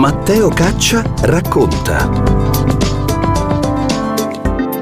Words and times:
Matteo 0.00 0.48
Caccia 0.48 1.02
racconta. 1.24 2.79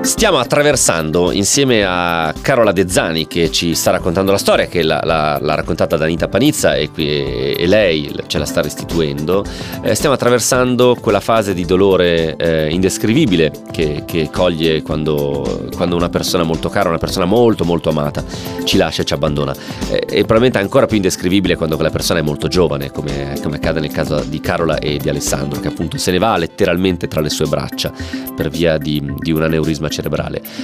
Stiamo 0.09 0.39
attraversando 0.39 1.33
insieme 1.33 1.85
a 1.87 2.33
Carola 2.41 2.73
De 2.73 2.89
Zani 2.89 3.27
che 3.27 3.53
ci 3.53 3.75
sta 3.75 3.91
raccontando 3.91 4.33
la 4.33 4.39
storia, 4.39 4.67
che 4.67 4.83
l'ha, 4.83 5.39
raccontata 5.39 5.99
da 5.99 6.07
Anita 6.07 6.29
Panizza 6.29 6.75
e, 6.75 6.91
qui, 6.91 7.55
e, 7.55 7.67
lei 7.67 8.11
ce 8.27 8.39
la 8.39 8.47
sta 8.47 8.63
restituendo. 8.63 9.45
Eh, 9.83 9.95
stiamo 9.95 10.15
attraversando 10.15 10.97
quella 10.99 11.21
fase 11.21 11.53
di 11.53 11.65
dolore 11.67 12.35
eh, 12.37 12.71
indescrivibile 12.71 13.53
che, 13.71 14.05
che 14.07 14.31
coglie 14.33 14.81
quando, 14.83 15.69
quando, 15.77 15.95
una 15.95 16.09
persona 16.09 16.43
molto 16.43 16.71
cara, 16.71 16.89
una 16.89 16.99
persona 16.99 17.27
molto 17.27 17.65
molto 17.65 17.91
amata 17.91 18.25
ci 18.65 18.79
lascia 18.79 19.03
e 19.03 19.05
ci 19.05 19.13
abbandona. 19.13 19.55
Eh, 19.91 20.05
e 20.09 20.21
probabilmente 20.21 20.59
ancora 20.59 20.87
più 20.87 20.97
indescrivibile 20.97 21.55
quando 21.55 21.75
quella 21.75 21.91
persona 21.91 22.19
è 22.19 22.23
molto 22.23 22.49
giovane, 22.49 22.91
come, 22.91 23.39
come 23.43 23.57
accade 23.57 23.79
nel 23.79 23.93
caso 23.93 24.25
di 24.27 24.41
Carola 24.41 24.79
e 24.79 24.97
di 24.97 25.09
Alessandro, 25.11 25.61
che 25.61 25.69
appunto 25.69 25.99
se 25.99 26.11
ne 26.11 26.19
va 26.19 26.37
letteralmente 26.39 27.07
tra 27.09 27.21
le 27.21 27.29
sue 27.29 27.47
braccia 27.47 27.93
per 28.35 28.49
via 28.49 28.79
di, 28.79 29.15
di 29.19 29.33
un 29.33 29.43
aneurisma 29.43 29.87
cerebrale. 29.87 29.97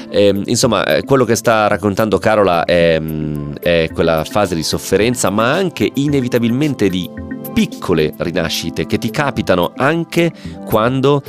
E, 0.09 0.27
ehm, 0.27 0.43
insomma, 0.47 0.85
eh, 0.85 1.05
quello 1.05 1.25
che 1.25 1.35
sta 1.35 1.67
raccontando 1.67 2.19
Carola 2.19 2.65
è, 2.65 2.99
mm, 3.01 3.55
è 3.61 3.89
quella 3.93 4.25
fase 4.25 4.55
di 4.55 4.63
sofferenza, 4.63 5.31
ma 5.31 5.53
anche 5.53 5.91
inevitabilmente 5.95 6.89
di 6.89 7.09
piccole 7.53 8.13
rinascite 8.19 8.85
che 8.87 8.99
ti 8.99 9.11
capitano 9.11 9.73
anche 9.77 10.33
quando 10.67 11.23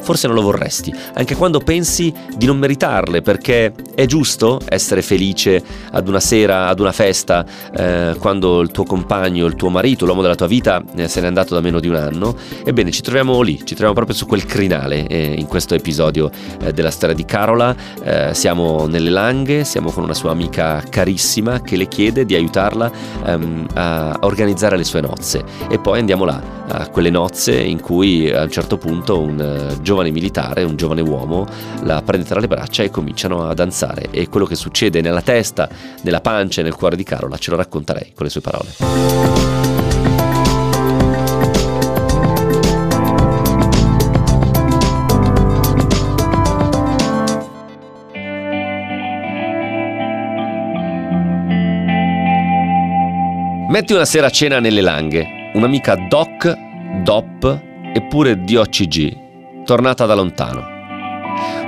forse 0.00 0.26
non 0.26 0.36
lo 0.36 0.42
vorresti, 0.42 0.92
anche 1.14 1.34
quando 1.34 1.60
pensi 1.60 2.12
di 2.36 2.46
non 2.46 2.58
meritarle, 2.58 3.22
perché 3.22 3.72
è 3.94 4.06
giusto 4.06 4.60
essere 4.68 5.02
felice 5.02 5.62
ad 5.92 6.08
una 6.08 6.20
sera, 6.20 6.68
ad 6.68 6.80
una 6.80 6.92
festa, 6.92 7.44
eh, 7.74 8.16
quando 8.18 8.60
il 8.60 8.70
tuo 8.70 8.84
compagno, 8.84 9.46
il 9.46 9.54
tuo 9.54 9.68
marito, 9.68 10.04
l'uomo 10.04 10.22
della 10.22 10.34
tua 10.34 10.46
vita 10.46 10.82
eh, 10.96 11.08
se 11.08 11.20
n'è 11.20 11.26
andato 11.26 11.54
da 11.54 11.60
meno 11.60 11.80
di 11.80 11.88
un 11.88 11.96
anno. 11.96 12.36
Ebbene, 12.64 12.90
ci 12.90 13.02
troviamo 13.02 13.40
lì, 13.42 13.58
ci 13.58 13.74
troviamo 13.74 13.94
proprio 13.94 14.14
su 14.14 14.26
quel 14.26 14.44
crinale 14.46 15.06
eh, 15.06 15.34
in 15.36 15.46
questo 15.46 15.74
episodio 15.74 16.30
eh, 16.62 16.72
della 16.72 16.90
storia 16.90 17.14
di 17.14 17.24
Carola. 17.24 17.74
Eh, 18.02 18.30
siamo 18.34 18.86
nelle 18.86 19.10
Langhe, 19.10 19.64
siamo 19.64 19.90
con 19.90 20.04
una 20.04 20.14
sua 20.14 20.30
amica 20.30 20.82
carissima 20.88 21.60
che 21.60 21.76
le 21.76 21.88
chiede 21.88 22.24
di 22.24 22.34
aiutarla 22.34 22.90
ehm, 23.26 23.66
a 23.74 24.18
organizzare 24.22 24.76
le 24.76 24.84
sue 24.84 25.00
nozze. 25.00 25.44
E 25.68 25.78
poi 25.78 25.98
andiamo 25.98 26.24
là, 26.24 26.40
a 26.68 26.88
quelle 26.88 27.10
nozze 27.10 27.58
in 27.60 27.80
cui 27.80 28.30
a 28.30 28.42
un 28.42 28.50
certo 28.50 28.78
punto 28.78 29.20
un 29.20 29.74
uh, 29.76 29.80
giovane 29.90 30.12
militare, 30.12 30.62
un 30.62 30.76
giovane 30.76 31.00
uomo, 31.00 31.48
la 31.82 32.00
prende 32.00 32.24
tra 32.24 32.38
le 32.38 32.46
braccia 32.46 32.84
e 32.84 32.90
cominciano 32.90 33.48
a 33.48 33.54
danzare. 33.54 34.06
E 34.12 34.28
quello 34.28 34.46
che 34.46 34.54
succede 34.54 35.00
nella 35.00 35.20
testa, 35.20 35.68
nella 36.02 36.20
pancia 36.20 36.60
e 36.60 36.62
nel 36.62 36.76
cuore 36.76 36.94
di 36.94 37.02
Carola 37.02 37.36
ce 37.36 37.50
lo 37.50 37.56
racconta 37.56 37.92
lei 37.92 38.12
con 38.14 38.24
le 38.24 38.30
sue 38.30 38.40
parole. 38.40 38.68
Metti 53.68 53.92
una 53.92 54.04
sera 54.04 54.28
a 54.28 54.30
cena 54.30 54.60
nelle 54.60 54.82
langhe, 54.82 55.50
un'amica 55.54 55.96
doc, 56.08 56.56
dop 57.02 57.60
eppure 57.92 58.40
DOCG 58.44 59.19
tornata 59.70 60.04
da 60.04 60.16
lontano. 60.16 60.64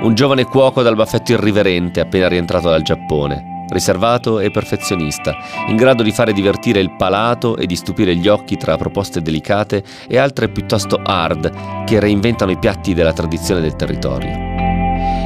Un 0.02 0.14
giovane 0.16 0.42
cuoco 0.42 0.82
dal 0.82 0.96
baffetto 0.96 1.30
irriverente 1.30 2.00
appena 2.00 2.26
rientrato 2.26 2.68
dal 2.68 2.82
Giappone, 2.82 3.66
riservato 3.68 4.40
e 4.40 4.50
perfezionista, 4.50 5.36
in 5.68 5.76
grado 5.76 6.02
di 6.02 6.10
fare 6.10 6.32
divertire 6.32 6.80
il 6.80 6.96
palato 6.96 7.56
e 7.56 7.64
di 7.64 7.76
stupire 7.76 8.16
gli 8.16 8.26
occhi 8.26 8.56
tra 8.56 8.76
proposte 8.76 9.22
delicate 9.22 9.84
e 10.08 10.18
altre 10.18 10.48
piuttosto 10.48 11.00
hard 11.00 11.84
che 11.84 12.00
reinventano 12.00 12.50
i 12.50 12.58
piatti 12.58 12.92
della 12.92 13.12
tradizione 13.12 13.60
del 13.60 13.76
territorio. 13.76 14.30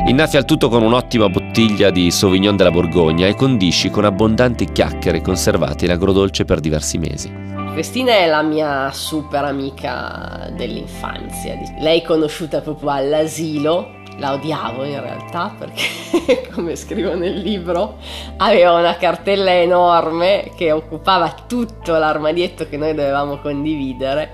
Innaffia 0.09 0.41
il 0.41 0.45
tutto 0.45 0.69
con 0.69 0.83
un'ottima 0.83 1.31
bottiglia 1.31 1.89
di 1.89 2.11
Sauvignon 2.11 2.57
della 2.57 2.71
Borgogna 2.71 3.27
e 3.27 3.35
condisci 3.35 3.89
con 3.89 4.05
abbondanti 4.05 4.71
chiacchiere 4.71 5.23
conservate 5.23 5.87
in 5.87 5.93
agrodolce 5.93 6.45
per 6.45 6.61
diversi 6.61 6.99
mesi. 6.99 7.56
Cristina 7.77 8.13
è 8.13 8.27
la 8.27 8.41
mia 8.41 8.91
super 8.91 9.45
amica 9.45 10.49
dell'infanzia. 10.53 11.59
Lei 11.79 12.03
conosciuta 12.03 12.63
proprio 12.63 12.89
all'asilo, 12.89 13.97
la 14.17 14.33
odiavo 14.33 14.83
in 14.85 14.99
realtà 14.99 15.55
perché, 15.59 16.49
come 16.55 16.75
scrivo 16.75 17.15
nel 17.15 17.39
libro, 17.39 17.99
aveva 18.39 18.73
una 18.73 18.97
cartella 18.97 19.53
enorme 19.53 20.53
che 20.57 20.73
occupava 20.73 21.35
tutto 21.47 21.93
l'armadietto 21.99 22.67
che 22.67 22.79
noi 22.79 22.95
dovevamo 22.95 23.41
condividere 23.41 24.31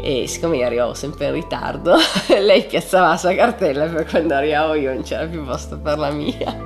e 0.00 0.28
siccome 0.28 0.58
io 0.58 0.66
arrivavo 0.66 0.94
sempre 0.94 1.26
in 1.26 1.32
ritardo, 1.32 1.96
lei 2.40 2.62
piazzava 2.62 3.08
la 3.08 3.16
sua 3.16 3.34
cartella 3.34 3.86
per 3.86 4.06
quando 4.08 4.34
arrivavo 4.34 4.74
io 4.74 4.92
non 4.92 5.02
c'era 5.02 5.26
più 5.26 5.44
posto 5.44 5.80
per 5.80 5.98
la 5.98 6.10
mia. 6.10 6.56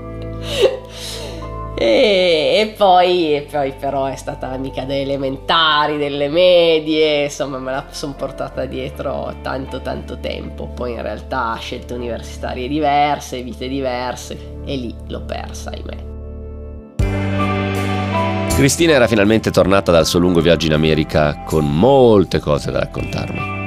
E, 1.82 2.60
e, 2.60 2.74
poi, 2.76 3.34
e, 3.34 3.40
poi, 3.50 3.72
però 3.72 4.04
è 4.04 4.14
stata 4.14 4.48
amica 4.50 4.84
delle 4.84 5.00
elementari, 5.00 5.98
delle 5.98 6.28
medie, 6.28 7.24
insomma 7.24 7.58
me 7.58 7.72
la 7.72 7.86
sono 7.90 8.14
portata 8.16 8.66
dietro 8.66 9.34
tanto 9.42 9.80
tanto 9.80 10.20
tempo, 10.20 10.68
poi 10.68 10.92
in 10.92 11.02
realtà 11.02 11.56
scelte 11.60 11.94
universitarie 11.94 12.68
diverse, 12.68 13.42
vite 13.42 13.66
diverse 13.66 14.60
e 14.64 14.76
lì 14.76 14.94
l'ho 15.08 15.22
persa, 15.22 15.70
ahimè. 15.70 16.10
Cristina 18.54 18.92
era 18.92 19.08
finalmente 19.08 19.50
tornata 19.50 19.90
dal 19.90 20.06
suo 20.06 20.20
lungo 20.20 20.40
viaggio 20.40 20.66
in 20.66 20.74
America 20.74 21.42
con 21.44 21.66
molte 21.66 22.38
cose 22.38 22.70
da 22.70 22.78
raccontarmi. 22.78 23.61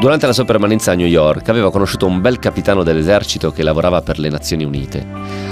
Durante 0.00 0.26
la 0.26 0.32
sua 0.32 0.44
permanenza 0.44 0.92
a 0.92 0.94
New 0.94 1.08
York 1.08 1.48
aveva 1.48 1.72
conosciuto 1.72 2.06
un 2.06 2.20
bel 2.20 2.38
capitano 2.38 2.84
dell'esercito 2.84 3.50
che 3.50 3.64
lavorava 3.64 4.00
per 4.00 4.20
le 4.20 4.28
Nazioni 4.28 4.62
Unite. 4.62 5.04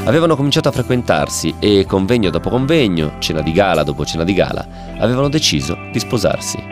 Avevano 0.04 0.36
cominciato 0.36 0.68
a 0.68 0.72
frequentarsi 0.72 1.56
e 1.58 1.84
convegno 1.84 2.30
dopo 2.30 2.48
convegno, 2.48 3.16
cena 3.18 3.40
di 3.40 3.50
gala 3.50 3.82
dopo 3.82 4.04
cena 4.04 4.22
di 4.22 4.34
gala, 4.34 4.94
avevano 4.98 5.28
deciso 5.28 5.76
di 5.90 5.98
sposarsi. 5.98 6.62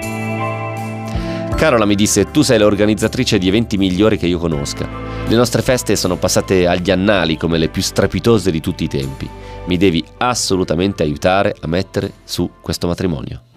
Carola 1.57 1.85
mi 1.85 1.97
disse, 1.97 2.31
tu 2.31 2.43
sei 2.43 2.61
l'organizzatrice 2.61 3.39
di 3.39 3.49
eventi 3.49 3.77
migliori 3.77 4.19
che 4.19 4.29
io 4.29 4.39
conosca. 4.39 4.89
Le 5.27 5.35
nostre 5.35 5.63
feste 5.63 5.97
sono 5.97 6.17
passate 6.17 6.69
agli 6.69 6.93
annali 6.93 7.37
come 7.37 7.59
le 7.59 7.71
più 7.71 7.83
strepitose 7.83 8.53
di 8.53 8.61
tutti 8.61 8.85
i 8.85 8.89
tempi. 8.89 9.29
Mi 9.67 9.77
devi 9.77 10.05
assolutamente 10.19 11.03
aiutare 11.03 11.57
a 11.61 11.67
mettere 11.67 12.13
su 12.23 12.49
questo 12.61 12.87
matrimonio. 12.87 13.54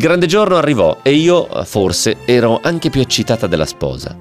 Grande 0.00 0.24
giorno 0.24 0.56
arrivò 0.56 1.00
e 1.02 1.12
io, 1.12 1.46
forse, 1.64 2.18
ero 2.24 2.58
anche 2.62 2.88
più 2.88 3.02
eccitata 3.02 3.46
della 3.46 3.66
sposa. 3.66 4.16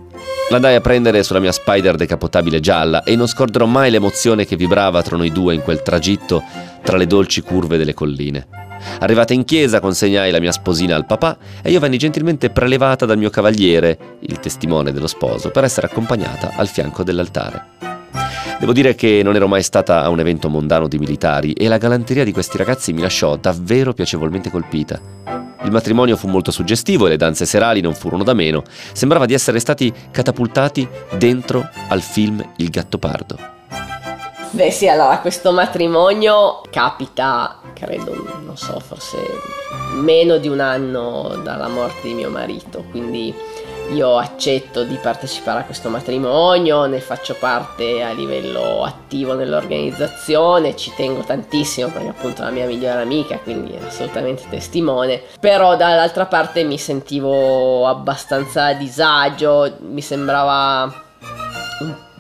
L'andai 0.50 0.76
a 0.76 0.82
prendere 0.82 1.24
sulla 1.24 1.40
mia 1.40 1.54
Spider 1.54 1.96
decapotabile 1.96 2.60
gialla 2.60 3.04
e 3.04 3.16
non 3.16 3.28
scorderò 3.28 3.66
mai 3.66 3.90
l'emozione 3.90 4.46
che 4.46 4.58
vibrava 4.58 5.02
tra 5.02 5.16
noi 5.16 5.32
due 5.32 5.54
in 5.54 5.62
quel 5.62 5.82
tragitto 5.82 6.44
tra 6.84 6.98
le 6.98 7.08
dolci 7.08 7.40
curve 7.40 7.78
delle 7.78 7.94
colline. 7.94 8.46
Arrivata 9.00 9.34
in 9.34 9.46
chiesa 9.46 9.80
consegnai 9.80 10.32
la 10.32 10.42
mia 10.42 10.52
sposina 10.52 10.98
al 10.98 11.06
papà 11.06 11.38
e 11.62 11.72
io 11.72 11.80
venni 11.80 11.98
gentilmente 11.98 12.50
prelevata 12.50 13.06
dal 13.06 13.18
mio 13.18 13.30
cavaliere, 13.30 14.18
il 14.22 14.40
testimone 14.40 14.92
dello 14.92 15.08
sposo, 15.08 15.50
per 15.50 15.64
essere 15.64 15.88
accompagnata 15.88 16.52
al 16.58 16.68
fianco 16.68 17.04
dell'altare. 17.04 17.78
Devo 18.60 18.74
dire 18.74 18.96
che 18.96 19.22
non 19.24 19.38
ero 19.38 19.48
mai 19.48 19.64
stata 19.64 20.04
a 20.04 20.10
un 20.10 20.20
evento 20.20 20.50
mondano 20.50 20.90
di 20.90 20.98
militari 20.98 21.54
e 21.54 21.70
la 21.70 21.78
galanteria 21.78 22.26
di 22.26 22.34
questi 22.34 22.58
ragazzi 22.58 22.92
mi 22.92 23.00
lasciò 23.00 23.38
davvero 23.38 23.94
piacevolmente 23.94 24.50
colpita. 24.50 25.49
Il 25.64 25.72
matrimonio 25.72 26.16
fu 26.16 26.28
molto 26.28 26.52
suggestivo 26.52 27.06
e 27.06 27.10
le 27.10 27.18
danze 27.18 27.46
serali 27.46 27.82
non 27.82 27.94
furono 27.94 28.24
da 28.24 28.34
meno. 28.34 28.64
Sembrava 28.94 29.26
di 29.26 29.34
essere 29.34 29.60
stati 29.60 29.94
catapultati 30.12 30.88
dentro 31.18 31.68
al 31.90 32.02
film 32.02 32.44
Il 32.58 32.70
Gattopardo. 32.70 33.38
Beh 34.52 34.72
sì, 34.72 34.88
allora 34.88 35.20
questo 35.20 35.52
matrimonio 35.52 36.62
capita, 36.72 37.60
credo, 37.74 38.40
non 38.44 38.58
so, 38.58 38.80
forse 38.80 39.18
meno 40.02 40.38
di 40.38 40.48
un 40.48 40.60
anno 40.60 41.40
dalla 41.44 41.68
morte 41.68 42.08
di 42.08 42.14
mio 42.16 42.32
marito, 42.32 42.84
quindi 42.90 43.34
io 43.92 44.18
accetto 44.18 44.84
di 44.84 44.96
partecipare 44.96 45.62
a 45.62 45.64
questo 45.64 45.90
matrimonio, 45.90 46.86
ne 46.86 47.00
faccio 47.00 47.36
parte 47.36 48.04
a 48.04 48.12
livello 48.12 48.84
attivo 48.84 49.34
nell'organizzazione, 49.34 50.76
ci 50.76 50.94
tengo 50.96 51.22
tantissimo 51.22 51.90
perché 51.90 52.10
appunto 52.10 52.42
è 52.42 52.46
la 52.46 52.52
mia 52.52 52.66
migliore 52.66 53.02
amica, 53.02 53.38
quindi 53.38 53.74
è 53.74 53.86
assolutamente 53.86 54.44
testimone, 54.50 55.22
però 55.40 55.76
dall'altra 55.76 56.26
parte 56.26 56.64
mi 56.64 56.78
sentivo 56.78 57.88
abbastanza 57.88 58.66
a 58.66 58.74
disagio, 58.74 59.78
mi 59.82 60.02
sembrava 60.02 61.08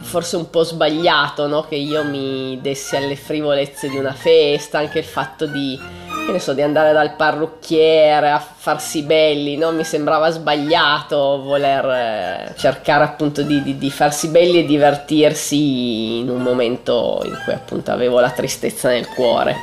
forse 0.01 0.38
un 0.38 0.50
po' 0.50 0.63
sbagliato 0.63 1.48
no? 1.48 1.63
che 1.68 1.75
io 1.75 2.04
mi 2.04 2.57
dessi 2.62 2.95
alle 2.95 3.16
frivolezze 3.16 3.89
di 3.89 3.98
una 3.98 4.13
festa, 4.13 4.80
anche 4.80 5.00
il 5.00 5.06
fatto 5.06 5.45
di 5.45 5.80
che 6.29 6.31
ne 6.31 6.39
so, 6.39 6.53
di 6.53 6.61
andare 6.61 6.93
dal 6.93 7.15
parrucchiere 7.15 8.29
a 8.29 8.39
farsi 8.39 9.03
belli, 9.03 9.57
no? 9.57 9.71
Mi 9.71 9.83
sembrava 9.83 10.29
sbagliato 10.29 11.41
voler 11.41 11.85
eh, 11.85 12.53
cercare 12.55 13.03
appunto 13.03 13.41
di, 13.41 13.61
di, 13.63 13.77
di, 13.77 13.89
farsi 13.89 14.29
belli 14.29 14.59
e 14.59 14.65
divertirsi 14.65 16.19
in 16.19 16.29
un 16.29 16.41
momento 16.41 17.21
in 17.25 17.37
cui 17.43 17.53
appunto 17.53 17.91
avevo 17.91 18.19
la 18.19 18.29
tristezza 18.29 18.89
nel 18.89 19.07
cuore. 19.07 19.55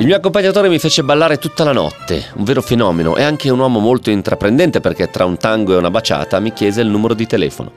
Il 0.00 0.06
mio 0.06 0.16
accompagnatore 0.16 0.70
mi 0.70 0.78
fece 0.78 1.04
ballare 1.04 1.36
tutta 1.36 1.62
la 1.62 1.72
notte, 1.72 2.30
un 2.36 2.44
vero 2.44 2.62
fenomeno, 2.62 3.16
e 3.16 3.22
anche 3.22 3.50
un 3.50 3.58
uomo 3.58 3.80
molto 3.80 4.08
intraprendente 4.08 4.80
perché 4.80 5.10
tra 5.10 5.26
un 5.26 5.36
tango 5.36 5.74
e 5.74 5.76
una 5.76 5.90
baciata 5.90 6.40
mi 6.40 6.54
chiese 6.54 6.80
il 6.80 6.88
numero 6.88 7.12
di 7.12 7.26
telefono. 7.26 7.70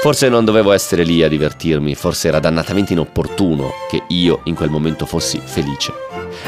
Forse 0.00 0.28
non 0.28 0.44
dovevo 0.44 0.72
essere 0.72 1.04
lì 1.04 1.22
a 1.22 1.28
divertirmi, 1.28 1.94
forse 1.94 2.26
era 2.26 2.40
dannatamente 2.40 2.94
inopportuno 2.94 3.70
che 3.88 4.02
io 4.08 4.40
in 4.46 4.56
quel 4.56 4.70
momento 4.70 5.06
fossi 5.06 5.40
felice. 5.40 5.92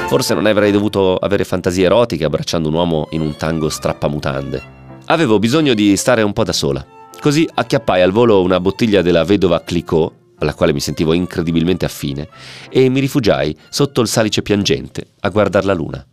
Forse 0.08 0.34
non 0.34 0.46
avrei 0.46 0.72
dovuto 0.72 1.14
avere 1.14 1.44
fantasie 1.44 1.84
erotiche 1.84 2.24
abbracciando 2.24 2.68
un 2.68 2.74
uomo 2.74 3.06
in 3.10 3.20
un 3.20 3.36
tango 3.36 3.68
strappamutande. 3.68 4.62
Avevo 5.06 5.38
bisogno 5.38 5.74
di 5.74 5.96
stare 5.96 6.22
un 6.22 6.32
po' 6.32 6.42
da 6.42 6.52
sola. 6.52 6.84
Così 7.20 7.48
acchiappai 7.54 8.02
al 8.02 8.10
volo 8.10 8.42
una 8.42 8.58
bottiglia 8.58 9.00
della 9.00 9.22
vedova 9.22 9.62
Clicquot, 9.62 10.23
alla 10.38 10.54
quale 10.54 10.72
mi 10.72 10.80
sentivo 10.80 11.12
incredibilmente 11.12 11.84
affine, 11.84 12.28
e 12.70 12.88
mi 12.88 13.00
rifugiai 13.00 13.56
sotto 13.68 14.00
il 14.00 14.08
salice 14.08 14.42
piangente 14.42 15.06
a 15.20 15.28
guardare 15.28 15.66
la 15.66 15.74
luna. 15.74 16.06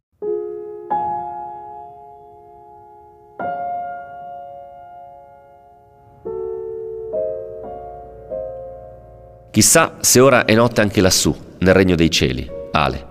Chissà 9.51 9.97
se 10.00 10.21
ora 10.21 10.45
è 10.45 10.56
notte 10.56 10.79
anche 10.79 11.01
lassù, 11.01 11.35
nel 11.59 11.74
regno 11.74 11.95
dei 11.95 12.09
cieli, 12.09 12.50
Ale. 12.71 13.07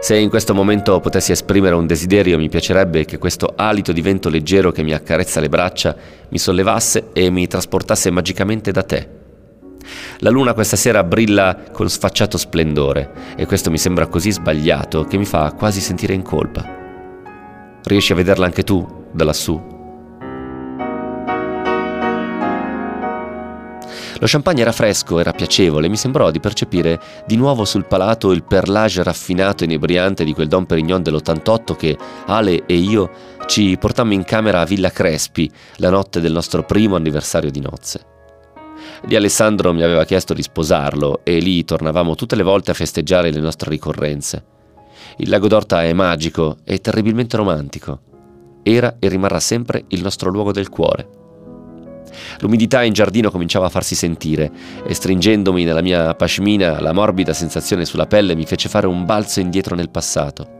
Se 0.00 0.16
in 0.16 0.28
questo 0.28 0.52
momento 0.52 0.98
potessi 0.98 1.30
esprimere 1.30 1.76
un 1.76 1.86
desiderio, 1.86 2.36
mi 2.36 2.48
piacerebbe 2.48 3.04
che 3.04 3.16
questo 3.18 3.52
alito 3.54 3.92
di 3.92 4.02
vento 4.02 4.28
leggero 4.28 4.72
che 4.72 4.82
mi 4.82 4.92
accarezza 4.92 5.38
le 5.38 5.48
braccia 5.48 5.94
mi 6.30 6.38
sollevasse 6.38 7.10
e 7.12 7.30
mi 7.30 7.46
trasportasse 7.46 8.10
magicamente 8.10 8.72
da 8.72 8.82
te. 8.82 9.17
La 10.18 10.30
luna 10.30 10.54
questa 10.54 10.76
sera 10.76 11.04
brilla 11.04 11.56
con 11.72 11.88
sfacciato 11.88 12.36
splendore 12.38 13.34
e 13.36 13.46
questo 13.46 13.70
mi 13.70 13.78
sembra 13.78 14.06
così 14.06 14.30
sbagliato 14.30 15.04
che 15.04 15.16
mi 15.16 15.24
fa 15.24 15.52
quasi 15.52 15.80
sentire 15.80 16.14
in 16.14 16.22
colpa. 16.22 16.76
Riesci 17.82 18.12
a 18.12 18.16
vederla 18.16 18.44
anche 18.44 18.64
tu, 18.64 19.06
da 19.12 19.24
lassù? 19.24 19.76
Lo 24.20 24.26
champagne 24.26 24.62
era 24.62 24.72
fresco, 24.72 25.20
era 25.20 25.30
piacevole, 25.30 25.88
mi 25.88 25.96
sembrò 25.96 26.32
di 26.32 26.40
percepire 26.40 27.00
di 27.24 27.36
nuovo 27.36 27.64
sul 27.64 27.86
palato 27.86 28.32
il 28.32 28.42
perlage 28.42 29.04
raffinato 29.04 29.62
e 29.62 29.66
inebriante 29.66 30.24
di 30.24 30.34
quel 30.34 30.48
Don 30.48 30.66
Perignon 30.66 31.02
dell'88 31.02 31.76
che 31.76 31.96
Ale 32.26 32.66
e 32.66 32.74
io 32.74 33.10
ci 33.46 33.76
portammo 33.78 34.14
in 34.14 34.24
camera 34.24 34.60
a 34.60 34.64
Villa 34.64 34.90
Crespi 34.90 35.48
la 35.76 35.90
notte 35.90 36.20
del 36.20 36.32
nostro 36.32 36.64
primo 36.64 36.96
anniversario 36.96 37.50
di 37.50 37.60
nozze. 37.60 38.17
Di 39.04 39.16
Alessandro 39.16 39.72
mi 39.72 39.82
aveva 39.82 40.04
chiesto 40.04 40.34
di 40.34 40.42
sposarlo 40.42 41.20
e 41.22 41.38
lì 41.38 41.64
tornavamo 41.64 42.14
tutte 42.14 42.36
le 42.36 42.42
volte 42.42 42.72
a 42.72 42.74
festeggiare 42.74 43.30
le 43.30 43.40
nostre 43.40 43.70
ricorrenze. 43.70 44.44
Il 45.18 45.28
lago 45.28 45.48
d'Orta 45.48 45.82
è 45.82 45.92
magico 45.92 46.58
e 46.64 46.78
terribilmente 46.78 47.36
romantico. 47.36 48.00
Era 48.62 48.96
e 48.98 49.08
rimarrà 49.08 49.40
sempre 49.40 49.84
il 49.88 50.02
nostro 50.02 50.30
luogo 50.30 50.52
del 50.52 50.68
cuore. 50.68 51.08
L'umidità 52.40 52.82
in 52.82 52.92
giardino 52.92 53.30
cominciava 53.30 53.66
a 53.66 53.70
farsi 53.70 53.94
sentire 53.94 54.50
e 54.84 54.94
stringendomi 54.94 55.64
nella 55.64 55.82
mia 55.82 56.14
pashmina 56.14 56.80
la 56.80 56.92
morbida 56.92 57.32
sensazione 57.32 57.84
sulla 57.84 58.06
pelle 58.06 58.34
mi 58.34 58.46
fece 58.46 58.68
fare 58.68 58.86
un 58.86 59.04
balzo 59.04 59.40
indietro 59.40 59.74
nel 59.74 59.90
passato. 59.90 60.56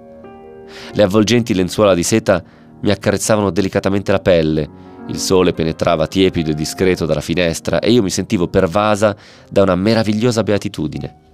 Le 0.92 1.02
avvolgenti 1.02 1.54
lenzuola 1.54 1.94
di 1.94 2.02
seta 2.02 2.42
mi 2.80 2.90
accarezzavano 2.90 3.50
delicatamente 3.50 4.12
la 4.12 4.20
pelle, 4.20 4.68
il 5.08 5.18
sole 5.18 5.52
penetrava 5.52 6.06
tiepido 6.06 6.50
e 6.50 6.54
discreto 6.54 7.06
dalla 7.06 7.20
finestra 7.20 7.78
e 7.78 7.90
io 7.90 8.02
mi 8.02 8.10
sentivo 8.10 8.48
pervasa 8.48 9.16
da 9.50 9.62
una 9.62 9.74
meravigliosa 9.74 10.42
beatitudine. 10.42 11.26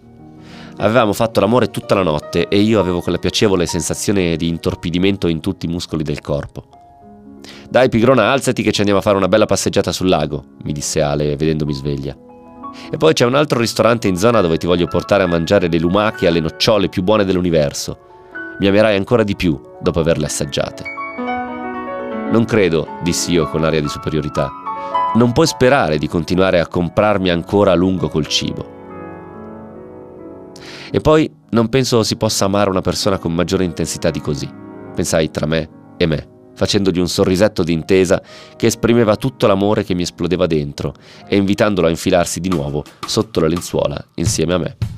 Avevamo 0.78 1.12
fatto 1.12 1.40
l'amore 1.40 1.70
tutta 1.70 1.94
la 1.94 2.02
notte 2.02 2.48
e 2.48 2.58
io 2.60 2.80
avevo 2.80 3.00
quella 3.00 3.18
piacevole 3.18 3.66
sensazione 3.66 4.36
di 4.36 4.48
intorpidimento 4.48 5.28
in 5.28 5.40
tutti 5.40 5.66
i 5.66 5.68
muscoli 5.68 6.02
del 6.02 6.20
corpo. 6.20 6.68
Dai 7.68 7.88
Pigrona, 7.88 8.30
alzati 8.30 8.62
che 8.62 8.72
ci 8.72 8.80
andiamo 8.80 9.00
a 9.00 9.02
fare 9.02 9.16
una 9.16 9.28
bella 9.28 9.46
passeggiata 9.46 9.92
sul 9.92 10.08
lago, 10.08 10.44
mi 10.62 10.72
disse 10.72 11.00
Ale 11.00 11.36
vedendomi 11.36 11.72
sveglia. 11.72 12.16
E 12.90 12.96
poi 12.96 13.12
c'è 13.12 13.24
un 13.24 13.34
altro 13.34 13.60
ristorante 13.60 14.08
in 14.08 14.16
zona 14.16 14.40
dove 14.40 14.56
ti 14.56 14.66
voglio 14.66 14.86
portare 14.86 15.22
a 15.22 15.28
mangiare 15.28 15.68
le 15.68 15.78
lumache 15.78 16.26
alle 16.26 16.40
nocciole 16.40 16.88
più 16.88 17.02
buone 17.02 17.24
dell'universo. 17.24 17.98
Mi 18.58 18.66
amerai 18.66 18.96
ancora 18.96 19.22
di 19.22 19.36
più 19.36 19.60
dopo 19.80 20.00
averle 20.00 20.26
assaggiate. 20.26 21.02
Non 22.30 22.44
credo, 22.44 22.98
dissi 23.02 23.32
io 23.32 23.48
con 23.48 23.64
aria 23.64 23.80
di 23.80 23.88
superiorità. 23.88 24.50
Non 25.14 25.32
puoi 25.32 25.46
sperare 25.46 25.98
di 25.98 26.08
continuare 26.08 26.60
a 26.60 26.66
comprarmi 26.66 27.30
ancora 27.30 27.72
a 27.72 27.74
lungo 27.74 28.08
col 28.08 28.26
cibo. 28.26 28.72
E 30.90 31.00
poi 31.00 31.30
non 31.50 31.68
penso 31.68 32.02
si 32.02 32.16
possa 32.16 32.44
amare 32.44 32.70
una 32.70 32.80
persona 32.80 33.18
con 33.18 33.32
maggiore 33.32 33.64
intensità 33.64 34.10
di 34.10 34.20
così. 34.20 34.48
Pensai 34.94 35.30
tra 35.30 35.46
me 35.46 35.68
e 35.96 36.06
me 36.06 36.28
facendogli 36.54 36.98
un 36.98 37.08
sorrisetto 37.08 37.62
d'intesa 37.62 38.22
che 38.56 38.66
esprimeva 38.66 39.16
tutto 39.16 39.46
l'amore 39.46 39.84
che 39.84 39.94
mi 39.94 40.02
esplodeva 40.02 40.46
dentro 40.46 40.94
e 41.26 41.36
invitandolo 41.36 41.88
a 41.88 41.90
infilarsi 41.90 42.40
di 42.40 42.48
nuovo 42.48 42.84
sotto 43.06 43.40
la 43.40 43.48
lenzuola 43.48 44.02
insieme 44.14 44.54
a 44.54 44.58
me. 44.58 44.93